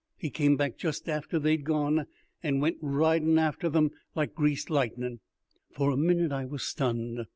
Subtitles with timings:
[0.17, 2.07] He came back just after they'd gone,
[2.41, 5.19] and went ridin' efter 'em like greased lightnin'."
[5.73, 7.27] For a minute I was stunned.